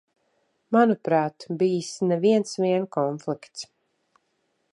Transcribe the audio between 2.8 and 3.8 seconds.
konflikts.